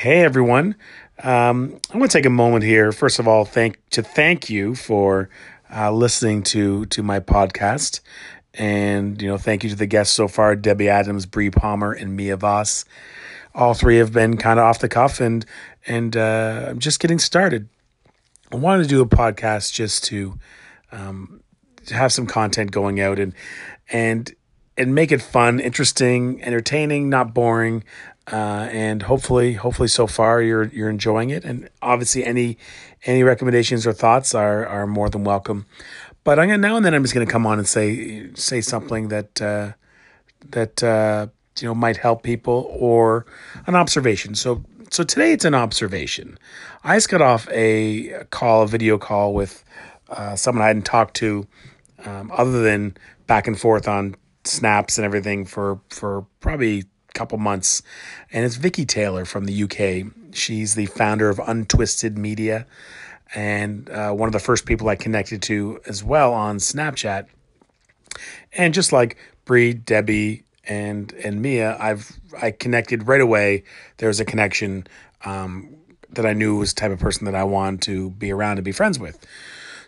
Hey 0.00 0.22
everyone. 0.24 0.76
Um, 1.22 1.78
I 1.92 1.98
want 1.98 2.10
to 2.10 2.16
take 2.16 2.24
a 2.24 2.30
moment 2.30 2.64
here. 2.64 2.90
First 2.90 3.18
of 3.18 3.28
all, 3.28 3.44
thank 3.44 3.86
to 3.90 4.02
thank 4.02 4.48
you 4.48 4.74
for 4.74 5.28
uh, 5.70 5.92
listening 5.92 6.42
to 6.44 6.86
to 6.86 7.02
my 7.02 7.20
podcast, 7.20 8.00
and 8.54 9.20
you 9.20 9.28
know, 9.28 9.36
thank 9.36 9.62
you 9.62 9.68
to 9.68 9.76
the 9.76 9.84
guests 9.84 10.16
so 10.16 10.26
far: 10.26 10.56
Debbie 10.56 10.88
Adams, 10.88 11.26
Bree 11.26 11.50
Palmer, 11.50 11.92
and 11.92 12.16
Mia 12.16 12.38
Voss. 12.38 12.86
All 13.54 13.74
three 13.74 13.98
have 13.98 14.10
been 14.10 14.38
kind 14.38 14.58
of 14.58 14.64
off 14.64 14.78
the 14.78 14.88
cuff, 14.88 15.20
and 15.20 15.44
and 15.86 16.16
uh, 16.16 16.68
I'm 16.70 16.78
just 16.78 16.98
getting 16.98 17.18
started. 17.18 17.68
I 18.50 18.56
wanted 18.56 18.84
to 18.84 18.88
do 18.88 19.02
a 19.02 19.06
podcast 19.06 19.74
just 19.74 20.04
to, 20.04 20.38
um, 20.92 21.42
to 21.84 21.94
have 21.94 22.10
some 22.10 22.26
content 22.26 22.70
going 22.70 23.00
out 23.00 23.18
and 23.18 23.34
and 23.92 24.34
and 24.80 24.94
make 24.94 25.12
it 25.12 25.20
fun, 25.20 25.60
interesting, 25.60 26.42
entertaining, 26.42 27.10
not 27.10 27.34
boring. 27.34 27.84
Uh, 28.32 28.68
and 28.72 29.02
hopefully, 29.02 29.52
hopefully, 29.52 29.88
so 29.88 30.06
far 30.06 30.40
you're 30.40 30.64
you're 30.64 30.88
enjoying 30.88 31.30
it. 31.30 31.44
And 31.44 31.68
obviously, 31.82 32.24
any 32.24 32.56
any 33.04 33.22
recommendations 33.22 33.86
or 33.86 33.92
thoughts 33.92 34.34
are 34.34 34.66
are 34.66 34.86
more 34.86 35.10
than 35.10 35.24
welcome. 35.24 35.66
But 36.24 36.38
I'm 36.38 36.48
gonna 36.48 36.58
now 36.58 36.76
and 36.76 36.84
then 36.84 36.94
I'm 36.94 37.02
just 37.02 37.12
gonna 37.12 37.26
come 37.26 37.46
on 37.46 37.58
and 37.58 37.68
say 37.68 38.32
say 38.34 38.60
something 38.60 39.08
that 39.08 39.42
uh, 39.42 39.72
that 40.50 40.82
uh, 40.82 41.26
you 41.60 41.68
know 41.68 41.74
might 41.74 41.98
help 41.98 42.22
people 42.22 42.68
or 42.70 43.26
an 43.66 43.74
observation. 43.74 44.34
So 44.34 44.64
so 44.90 45.02
today 45.02 45.32
it's 45.32 45.44
an 45.44 45.54
observation. 45.54 46.38
I 46.84 46.96
just 46.96 47.08
got 47.08 47.20
off 47.20 47.48
a 47.50 48.24
call, 48.30 48.62
a 48.62 48.66
video 48.66 48.96
call 48.96 49.34
with 49.34 49.62
uh, 50.08 50.36
someone 50.36 50.64
I 50.64 50.68
hadn't 50.68 50.86
talked 50.86 51.14
to, 51.16 51.46
um, 52.04 52.30
other 52.32 52.62
than 52.62 52.96
back 53.26 53.46
and 53.46 53.58
forth 53.58 53.86
on 53.88 54.14
snaps 54.50 54.98
and 54.98 55.04
everything 55.04 55.44
for 55.44 55.80
for 55.88 56.26
probably 56.40 56.80
a 56.80 57.12
couple 57.14 57.38
months, 57.38 57.82
and 58.32 58.44
it's 58.44 58.56
Vicky 58.56 58.84
Taylor 58.84 59.24
from 59.24 59.44
the 59.44 59.62
UK. 59.64 60.12
She's 60.32 60.74
the 60.74 60.86
founder 60.86 61.28
of 61.28 61.40
Untwisted 61.44 62.18
Media, 62.18 62.66
and 63.34 63.88
uh, 63.90 64.12
one 64.12 64.28
of 64.28 64.32
the 64.32 64.38
first 64.38 64.66
people 64.66 64.88
I 64.88 64.96
connected 64.96 65.42
to 65.42 65.80
as 65.86 66.02
well 66.04 66.32
on 66.32 66.58
Snapchat. 66.58 67.26
And 68.52 68.74
just 68.74 68.92
like 68.92 69.16
Bree, 69.44 69.72
Debbie, 69.72 70.44
and 70.68 71.12
and 71.24 71.42
Mia, 71.42 71.76
I've 71.78 72.12
I 72.40 72.50
connected 72.50 73.08
right 73.08 73.20
away. 73.20 73.64
There 73.98 74.08
was 74.08 74.20
a 74.20 74.24
connection 74.24 74.86
um, 75.24 75.76
that 76.10 76.26
I 76.26 76.32
knew 76.32 76.58
was 76.58 76.74
the 76.74 76.80
type 76.80 76.92
of 76.92 76.98
person 76.98 77.24
that 77.24 77.34
I 77.34 77.44
wanted 77.44 77.82
to 77.82 78.10
be 78.10 78.32
around 78.32 78.58
and 78.58 78.64
be 78.64 78.72
friends 78.72 78.98
with. 78.98 79.24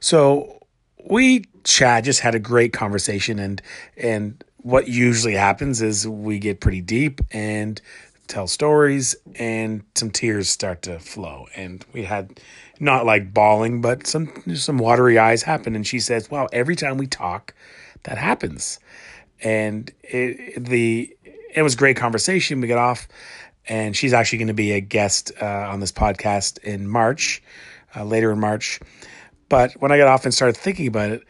So 0.01 0.63
we 1.09 1.45
chat, 1.65 2.05
just 2.05 2.21
had 2.21 2.35
a 2.35 2.39
great 2.39 2.73
conversation, 2.73 3.39
and 3.39 3.63
and 3.97 4.43
what 4.63 4.89
usually 4.89 5.35
happens 5.35 5.83
is 5.83 6.07
we 6.07 6.39
get 6.39 6.61
pretty 6.61 6.81
deep 6.81 7.21
and 7.33 7.81
tell 8.29 8.47
stories, 8.47 9.15
and 9.35 9.83
some 9.95 10.11
tears 10.11 10.49
start 10.49 10.83
to 10.83 10.99
flow, 10.99 11.47
and 11.55 11.85
we 11.93 12.05
had 12.05 12.41
not 12.81 13.05
like 13.05 13.35
bawling, 13.35 13.81
but 13.81 14.07
some 14.07 14.33
some 14.55 14.79
watery 14.79 15.19
eyes 15.19 15.43
happen, 15.43 15.75
and 15.75 15.87
she 15.87 16.01
says, 16.01 16.31
"Wow, 16.31 16.49
every 16.53 16.77
time 16.77 16.97
we 16.97 17.07
talk, 17.07 17.55
that 18.05 18.19
happens," 18.19 18.79
and 19.43 19.91
it 20.03 20.65
the 20.65 21.15
it 21.55 21.63
was 21.63 21.75
great 21.77 21.97
conversation. 21.97 22.61
We 22.61 22.69
got 22.69 22.79
off, 22.79 23.09
and 23.69 23.97
she's 23.97 24.13
actually 24.13 24.39
going 24.39 24.49
to 24.49 24.55
be 24.55 24.73
a 24.73 24.81
guest 24.81 25.33
uh, 25.41 25.69
on 25.71 25.81
this 25.81 25.93
podcast 25.93 26.59
in 26.59 26.89
March, 26.89 27.43
uh, 27.95 28.05
later 28.05 28.33
in 28.33 28.41
March. 28.41 28.81
But 29.49 29.73
when 29.75 29.93
I 29.93 29.99
got 29.99 30.09
off 30.09 30.25
and 30.25 30.33
started 30.33 30.57
thinking 30.57 30.87
about 30.87 31.11
it, 31.11 31.25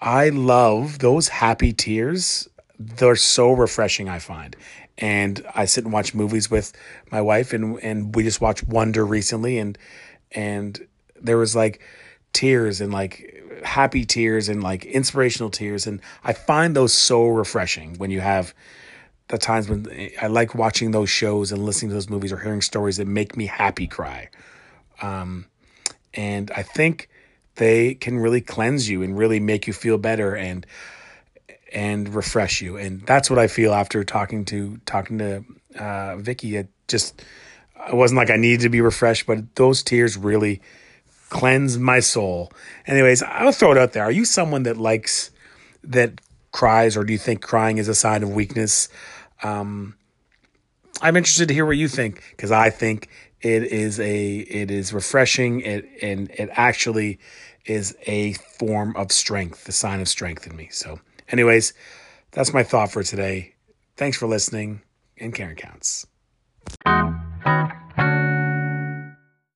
I 0.00 0.28
love 0.28 0.98
those 0.98 1.28
happy 1.28 1.72
tears. 1.72 2.48
They're 2.78 3.16
so 3.16 3.52
refreshing, 3.52 4.08
I 4.08 4.18
find. 4.18 4.54
And 4.98 5.44
I 5.54 5.64
sit 5.64 5.84
and 5.84 5.92
watch 5.92 6.14
movies 6.14 6.50
with 6.50 6.72
my 7.10 7.20
wife, 7.20 7.52
and 7.52 7.78
and 7.80 8.14
we 8.14 8.22
just 8.22 8.40
watched 8.40 8.66
Wonder 8.66 9.04
recently, 9.04 9.58
and 9.58 9.76
and 10.32 10.86
there 11.20 11.36
was 11.36 11.54
like 11.54 11.80
tears 12.32 12.80
and 12.80 12.92
like 12.92 13.42
happy 13.62 14.04
tears 14.04 14.48
and 14.48 14.62
like 14.62 14.84
inspirational 14.86 15.50
tears, 15.50 15.86
and 15.86 16.00
I 16.24 16.32
find 16.32 16.74
those 16.74 16.94
so 16.94 17.26
refreshing 17.26 17.98
when 17.98 18.10
you 18.10 18.20
have 18.20 18.54
the 19.28 19.38
times 19.38 19.68
when 19.68 19.86
I 20.22 20.28
like 20.28 20.54
watching 20.54 20.92
those 20.92 21.10
shows 21.10 21.52
and 21.52 21.64
listening 21.64 21.90
to 21.90 21.94
those 21.94 22.08
movies 22.08 22.32
or 22.32 22.38
hearing 22.38 22.62
stories 22.62 22.96
that 22.98 23.06
make 23.06 23.36
me 23.36 23.46
happy 23.46 23.86
cry. 23.86 24.30
Um, 25.02 25.46
and 26.14 26.50
I 26.52 26.62
think 26.62 27.08
they 27.56 27.94
can 27.94 28.18
really 28.18 28.40
cleanse 28.40 28.88
you 28.88 29.02
and 29.02 29.16
really 29.16 29.40
make 29.40 29.66
you 29.66 29.72
feel 29.72 29.98
better 29.98 30.34
and 30.36 30.66
and 31.72 32.14
refresh 32.14 32.62
you. 32.62 32.76
And 32.76 33.02
that's 33.02 33.28
what 33.28 33.38
I 33.38 33.48
feel 33.48 33.74
after 33.74 34.04
talking 34.04 34.44
to 34.46 34.78
talking 34.86 35.18
to 35.18 35.44
uh, 35.78 36.16
Vicky. 36.16 36.56
It 36.56 36.68
just 36.88 37.22
it 37.88 37.94
wasn't 37.94 38.18
like 38.18 38.30
I 38.30 38.36
needed 38.36 38.60
to 38.60 38.68
be 38.68 38.80
refreshed, 38.80 39.26
but 39.26 39.54
those 39.56 39.82
tears 39.82 40.16
really 40.16 40.60
cleanse 41.28 41.78
my 41.78 42.00
soul. 42.00 42.52
Anyways, 42.86 43.22
I'll 43.22 43.52
throw 43.52 43.72
it 43.72 43.78
out 43.78 43.92
there. 43.92 44.04
Are 44.04 44.12
you 44.12 44.24
someone 44.24 44.62
that 44.64 44.76
likes 44.76 45.30
that 45.84 46.20
cries, 46.52 46.96
or 46.96 47.04
do 47.04 47.12
you 47.12 47.18
think 47.18 47.42
crying 47.42 47.78
is 47.78 47.88
a 47.88 47.94
sign 47.94 48.22
of 48.22 48.32
weakness? 48.32 48.88
Um, 49.42 49.96
I'm 51.02 51.16
interested 51.16 51.48
to 51.48 51.54
hear 51.54 51.66
what 51.66 51.76
you 51.76 51.88
think 51.88 52.22
because 52.30 52.50
I 52.50 52.70
think 52.70 53.08
it 53.46 53.62
is 53.62 54.00
a 54.00 54.38
it 54.38 54.70
is 54.70 54.92
refreshing. 54.92 55.60
It 55.60 55.88
and 56.02 56.30
it 56.30 56.50
actually 56.52 57.20
is 57.64 57.96
a 58.06 58.32
form 58.58 58.96
of 58.96 59.12
strength, 59.12 59.64
the 59.64 59.72
sign 59.72 60.00
of 60.00 60.08
strength 60.08 60.46
in 60.46 60.56
me. 60.56 60.68
So, 60.72 60.98
anyways, 61.28 61.72
that's 62.32 62.52
my 62.52 62.64
thought 62.64 62.90
for 62.90 63.02
today. 63.04 63.54
Thanks 63.96 64.16
for 64.16 64.26
listening, 64.26 64.82
and 65.18 65.32
Karen 65.32 65.56
counts. 65.56 66.06